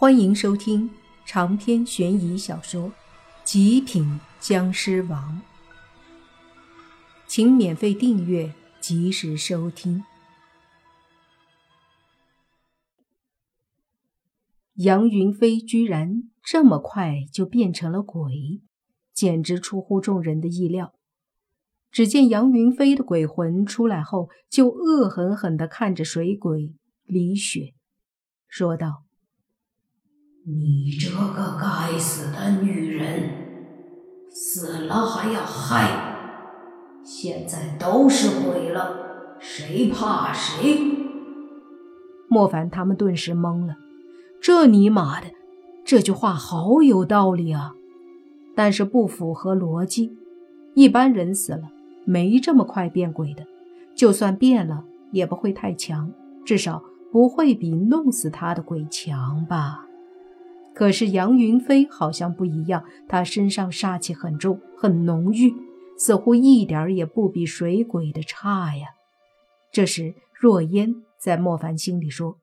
[0.00, 0.88] 欢迎收听
[1.26, 2.84] 长篇悬疑小说
[3.42, 5.42] 《极品僵尸王》，
[7.26, 10.04] 请免费订阅，及时收听。
[14.74, 18.62] 杨云飞居然这么快就变成了鬼，
[19.12, 20.94] 简直出乎众人的意料。
[21.90, 26.72] 只见杨云飞的鬼魂出来后，就恶狠狠地看着水鬼
[27.02, 27.74] 李雪，
[28.46, 29.07] 说道。
[30.50, 33.28] 你这个该死的女人，
[34.30, 36.16] 死了还要害！
[37.04, 40.78] 现在都是鬼了，谁怕谁？
[42.30, 43.76] 莫凡他们顿时懵了，
[44.40, 45.26] 这尼玛的，
[45.84, 47.74] 这句话好有道理啊！
[48.56, 50.16] 但是不符合逻辑。
[50.72, 51.68] 一般人死了
[52.06, 53.44] 没这么快变鬼的，
[53.94, 56.10] 就算变了也不会太强，
[56.46, 59.84] 至少不会比弄死他的鬼强吧。
[60.78, 65.52] 可是杨云飞好像不一样，他身上煞气很重，很浓郁，
[65.98, 68.86] 似乎一点也不比水鬼的差呀。
[69.72, 72.38] 这时，若烟在莫凡心里说：“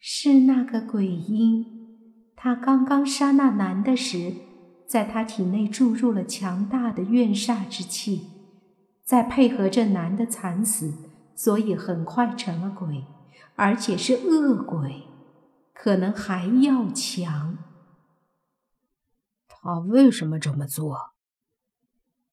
[0.00, 1.66] 是那个鬼婴，
[2.34, 4.32] 他刚刚杀那男的时，
[4.88, 8.30] 在他体内注入了强大的怨煞之气，
[9.04, 10.94] 再配合这男的惨死，
[11.34, 13.04] 所以很快成了鬼，
[13.54, 15.02] 而且是恶鬼。”
[15.78, 17.58] 可能还要强。
[19.46, 20.96] 他为什么这么做？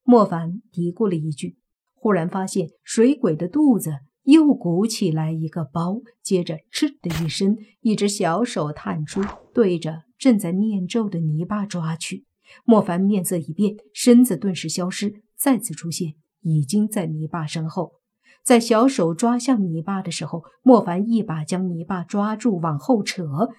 [0.03, 1.57] 莫凡嘀咕了一句，
[1.93, 9.21] 忽然发现水鬼的肚子又鼓起来一个包，接着“嗤”的一声，一只小手探出，
[9.53, 12.25] 对着正在念咒的泥巴抓去。
[12.65, 18.02] 莫凡面色一变，身子顿时消失，再次出现，已经在泥巴身后。
[18.43, 23.49] 在小手抓向泥巴的时候，莫凡一把将泥巴抓住，往后扯，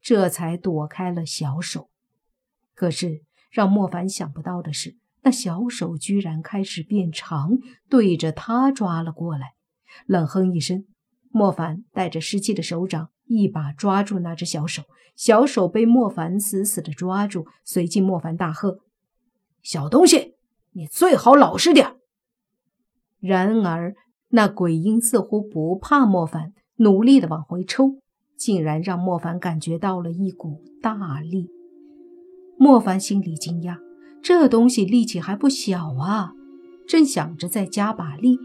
[0.00, 1.88] 这才躲开了小手。
[2.74, 7.58] 可是让莫凡想不到的是，那小手居然开始变长，
[7.88, 9.52] 对着他抓了过来。
[10.06, 10.86] 冷哼一声，
[11.30, 14.82] 莫凡带着湿气的手掌一把抓住那只小手，
[15.14, 17.46] 小手被莫凡死死的抓住。
[17.64, 18.80] 随即，莫凡大喝
[19.62, 20.34] ：“小东西，
[20.72, 21.94] 你最好老实点！”
[23.20, 23.94] 然而。
[24.34, 27.98] 那鬼婴似乎不怕莫凡，努力的往回抽，
[28.38, 31.50] 竟然让莫凡感觉到了一股大力。
[32.56, 33.76] 莫凡心里惊讶，
[34.22, 36.32] 这东西力气还不小啊！
[36.88, 38.38] 正想着再加把力，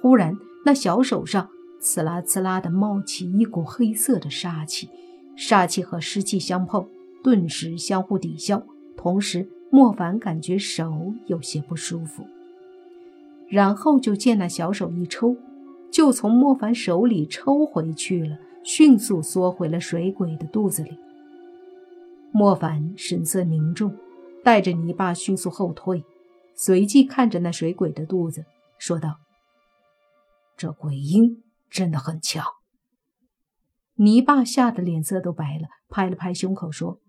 [0.00, 1.48] 忽然那小手上
[1.80, 4.88] 刺啦刺啦的冒起一股黑色的杀气，
[5.36, 6.88] 杀气和湿气相碰，
[7.22, 8.66] 顿时相互抵消。
[8.96, 12.26] 同时，莫凡感觉手有些不舒服。
[13.48, 15.36] 然后就见那小手一抽，
[15.92, 20.98] 就从莫凡手里抽回去了，迅速缩回了水鬼的肚子里。
[22.32, 23.96] 莫凡神色凝重，
[24.42, 26.04] 带着泥巴迅速后退，
[26.54, 28.44] 随即看着那水鬼的肚子，
[28.78, 29.16] 说道
[30.56, 32.44] ：“这鬼婴真的很强。”
[33.94, 37.00] 泥巴吓得脸色都白了，拍了拍胸口说：“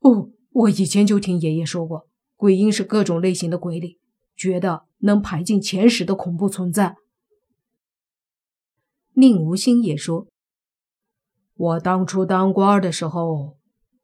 [0.00, 3.99] 哦，我以前就听爷爷说过，鬼婴是各种类型的鬼里。”
[4.40, 6.96] 觉得能排进前十的恐怖存在。
[9.12, 10.28] 宁无心也说
[11.54, 13.58] ：“我当初当官的时候，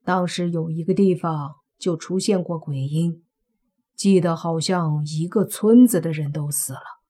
[0.05, 3.25] 当时有一个地方就出现过鬼婴，
[3.95, 7.01] 记得好像一个村子的人都死了，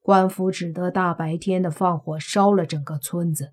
[0.00, 3.52] 官府只得大白天的放火烧了整个村子，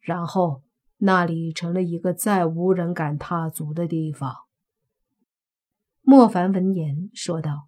[0.00, 0.62] 然后
[0.98, 4.32] 那里成了一个再无人敢踏足的地方。”
[6.02, 7.66] 莫凡闻言说道。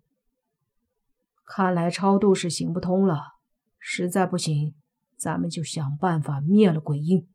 [1.51, 3.23] 看来超度是行不通了，
[3.79, 4.75] 实在不行，
[5.17, 7.27] 咱们就想办法灭了鬼婴，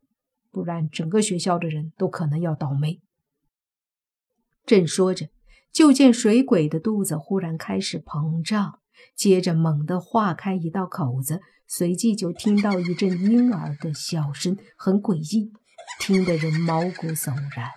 [0.51, 3.02] 不然整个学校的人都可能要倒霉。
[4.68, 5.29] 正说着，
[5.72, 8.79] 就见水鬼的肚子忽然开始膨胀，
[9.16, 15.52] 接着猛地化开一道口子，随即就听到一阵婴儿的笑声，很诡异，
[15.99, 17.72] 听得人毛骨悚然。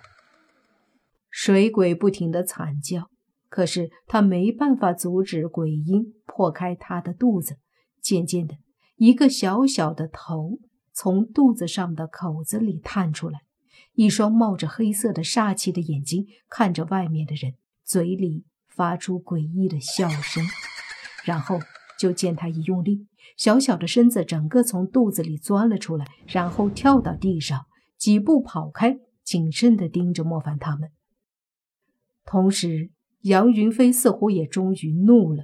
[1.31, 3.09] 水鬼不停的惨叫。
[3.49, 7.57] 可是他没办法阻止鬼婴破开他的肚子。
[8.01, 8.55] 渐渐的，
[8.95, 10.59] 一个小小的头
[10.93, 13.41] 从肚子上的口子里探出来，
[13.93, 20.43] 一双冒着黑色的煞气的眼睛看着外面的人，嘴里发出诡异的笑声。
[21.25, 21.59] 然后
[21.99, 27.65] 就见他一用力，小小的身子整个从肚子里钻了出来，然后跳到地上，
[27.97, 30.91] 几步跑开，谨慎地盯着莫凡他们，
[32.23, 32.91] 同时。
[33.27, 35.43] 杨云飞似乎也终于怒了，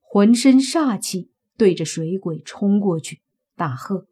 [0.00, 3.20] 浑身煞气，对着水鬼冲过去，
[3.56, 4.06] 大喝：“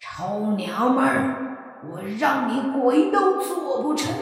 [0.00, 4.14] 臭娘们儿，我让你鬼都做不成！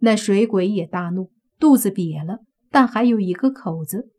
[0.00, 4.10] 那水鬼也大怒，肚子瘪了，但还有一个口子。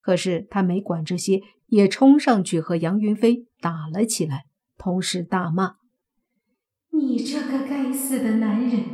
[0.00, 4.44] 可是他没管这些，也冲上去和杨云飞打了起来，
[4.76, 5.76] 同时大骂
[6.92, 8.84] ：“你这个该死的男人，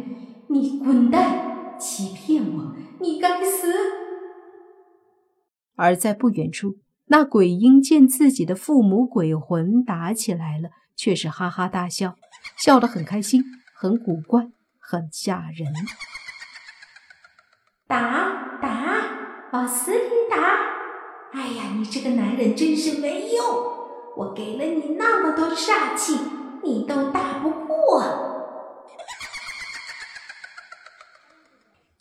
[0.49, 1.48] 你滚蛋！
[1.79, 3.73] 欺骗我，你该死！”
[5.77, 12.17] 而在不远处，那鬼婴见自己的父母鬼魂打起来了，却是哈哈大笑，
[12.57, 13.45] 笑得很开心，
[13.75, 14.49] 很古怪，
[14.79, 15.73] 很吓人。
[17.87, 19.99] 打打，往死里
[20.29, 20.37] 打！
[21.33, 23.45] 哎呀，你这个男人真是没用！
[24.17, 26.19] 我给了你那么多煞气，
[26.65, 28.28] 你都打不过。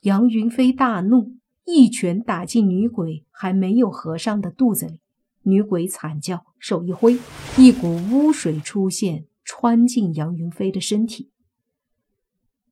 [0.07, 5.01] 杨云飞大怒，一拳打进女鬼还没有合上的肚子里，
[5.41, 7.19] 女鬼惨叫，手一挥，
[7.57, 11.29] 一股污水出现，穿进杨云飞的身体。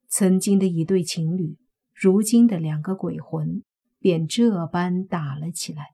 [0.08, 1.58] 曾经的一对情侣，
[1.94, 3.62] 如今的两个鬼魂，
[4.00, 5.88] 便这般打了起来。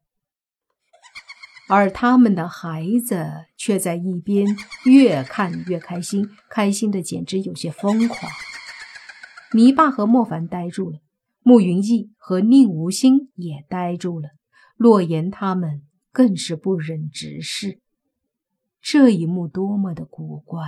[1.67, 4.45] 而他们的孩子却在一边
[4.85, 8.31] 越看越开心，开心的简直有些疯狂。
[9.53, 10.99] 泥巴和莫凡呆住了，
[11.43, 14.29] 慕云逸和宁无心也呆住了，
[14.75, 17.79] 洛言他们更是不忍直视。
[18.79, 20.67] 这一幕多么的古怪！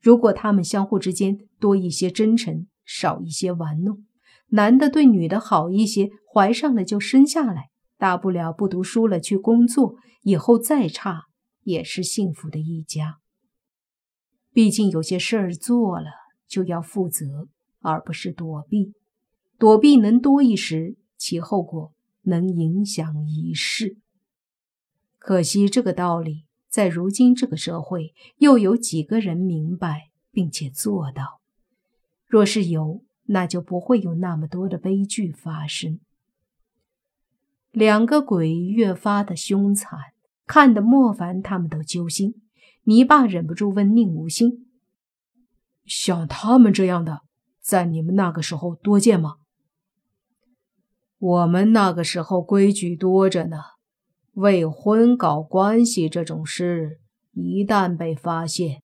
[0.00, 4.04] 如果他们相互之间多一些真诚，少一些玩弄，
[4.48, 7.70] 男的对女的好一些，怀上了就生下来。
[7.96, 11.22] 大不了不读书了，去工作，以后再差
[11.62, 13.18] 也是幸福的一家。
[14.52, 16.06] 毕竟有些事儿做了
[16.46, 17.48] 就要负责，
[17.80, 18.94] 而不是躲避。
[19.58, 21.92] 躲避能多一时，其后果
[22.22, 23.96] 能影响一世。
[25.18, 31.40] 可惜这个道理在如今这个社会，又有几个人明白并且做到？
[32.26, 36.00] 若是有，那就不会有那么多的悲剧发生。
[37.70, 39.98] 两个鬼越发的凶残，
[40.46, 42.42] 看得莫凡他们都揪心。
[42.84, 44.66] 泥巴忍不住问宁无心
[45.86, 47.22] ：“像他们这样的，
[47.60, 49.36] 在你们那个时候多见吗
[51.24, 53.56] ？”“我们那个时候规矩多着呢，
[54.34, 57.00] 未婚搞关系这种事，
[57.32, 58.82] 一旦被发现，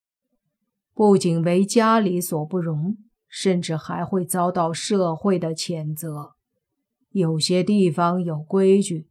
[0.94, 2.96] 不仅为家里所不容，
[3.28, 6.30] 甚至还会遭到社会的谴责。”
[7.12, 9.06] 有些地方有规矩，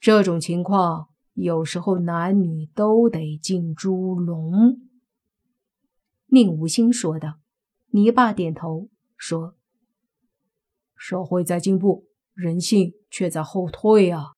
[0.00, 4.80] 这种情况有时候男女都得进猪笼。”
[6.26, 7.34] 宁无心说道。
[7.90, 9.54] 泥巴点头说
[10.98, 12.07] ：“社会在进步，
[12.38, 14.34] 人性却在后退啊。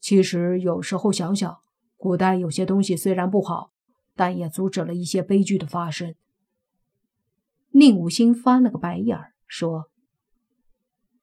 [0.00, 1.58] 其实有时候想想，
[1.98, 3.72] 古代有些东西虽然不好，
[4.16, 6.14] 但也阻止了一些悲剧的发生。”
[7.72, 9.90] 宁武心翻了个白眼儿说。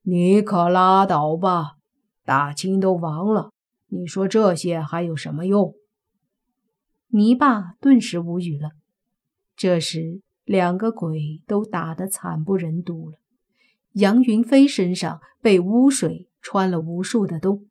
[0.03, 1.77] 你可拉倒吧，
[2.23, 3.51] 大清都亡了，
[3.87, 5.73] 你说这些还有什么用？
[7.07, 8.73] 泥巴顿时无语了。
[9.55, 13.17] 这时，两个鬼都打得惨不忍睹了。
[13.95, 17.65] 杨云飞身上被污水穿了无数的洞，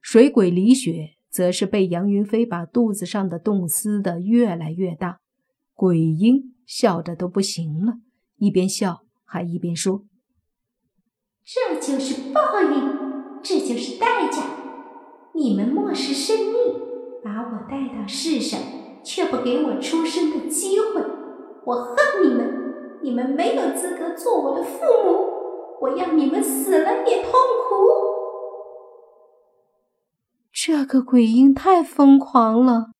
[0.00, 5.20] 水鬼李雪则是被杨云飞把肚子上的洞撕得越来越大。
[5.74, 7.98] 鬼婴笑得都不行了，
[8.38, 10.04] 一边笑还一边说。
[11.44, 14.42] 这就是报应，这就是代价。
[15.34, 16.54] 你们漠视生命，
[17.22, 18.58] 把我带到世上，
[19.04, 21.02] 却不给我出生的机会。
[21.66, 25.37] 我恨你们，你们没有资格做我的父母。
[25.80, 27.74] 我要你们死了也痛苦。
[30.52, 32.92] 这个鬼婴太疯狂了。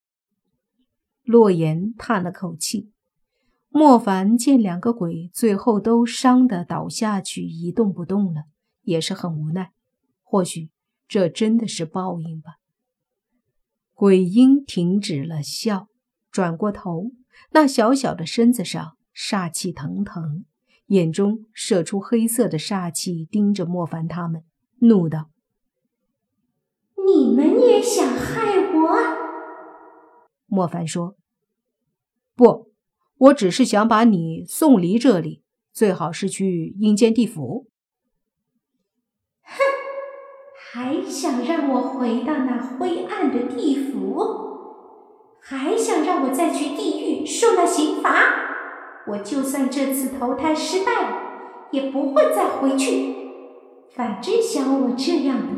[1.24, 2.92] 洛言叹了口气。
[3.70, 8.44] 莫凡见两个鬼最后都伤得倒下去一动不动了，
[8.82, 9.72] 也是很无奈。
[10.22, 10.70] 或许
[11.06, 12.54] 这真的是报应吧。
[13.92, 15.88] 鬼婴停止了笑，
[16.30, 17.10] 转过头，
[17.50, 20.46] 那小小的身子上煞气腾腾，
[20.88, 24.44] 眼中射出黑色的煞气，盯着莫凡他们，
[24.80, 25.30] 怒道
[27.06, 28.98] ：“你们也想害我？”
[30.46, 31.16] 莫凡说
[32.36, 32.68] ：“不。”
[33.18, 35.42] 我只是想把你送离这里，
[35.72, 37.66] 最好是去阴间地府。
[39.42, 39.54] 哼，
[40.70, 44.22] 还想让我回到那灰暗的地府？
[45.42, 48.47] 还想让我再去地狱受那刑罚？
[49.10, 51.16] 我就算这次投胎失败了，
[51.70, 53.14] 也不会再回去。
[53.90, 55.54] 反正像我这样的，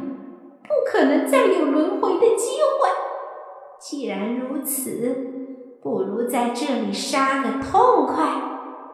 [0.62, 2.46] 不可能再有轮回的机
[2.78, 2.88] 会。
[3.80, 5.28] 既然如此。
[5.82, 8.38] 不如在这里杀个痛快，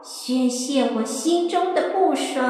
[0.04, 2.48] 宣泄我心中的不爽。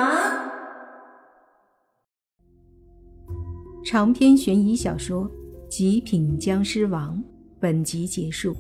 [3.83, 5.23] 长篇悬疑小说
[5.71, 7.17] 《极品僵尸王》
[7.59, 8.53] 本集结束，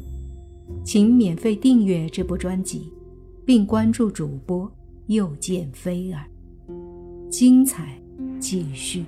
[0.82, 2.90] 请免费订阅这部专辑，
[3.46, 4.70] 并关注主播
[5.06, 6.26] 又见菲儿，
[7.30, 7.96] 精彩
[8.40, 9.04] 继续。